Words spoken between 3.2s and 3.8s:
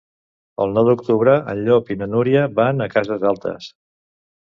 Altes.